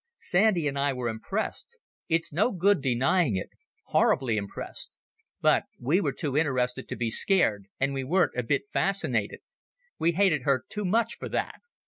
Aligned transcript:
Sandy 0.17 0.67
and 0.67 0.79
I 0.79 0.93
were 0.93 1.09
impressed—it's 1.09 2.33
no 2.33 2.51
good 2.51 2.81
denying 2.81 3.35
it: 3.35 3.51
horribly 3.85 4.35
impressed—but 4.35 5.65
we 5.79 6.01
were 6.01 6.11
too 6.11 6.35
interested 6.35 6.87
to 6.89 6.95
be 6.95 7.11
scared, 7.11 7.67
and 7.79 7.93
we 7.93 8.03
weren't 8.03 8.33
a 8.35 8.41
bit 8.41 8.63
fascinated. 8.73 9.41
We 9.99 10.13
hated 10.13 10.41
her 10.41 10.65
too 10.67 10.85
much 10.85 11.17
for 11.19 11.29
that. 11.29 11.61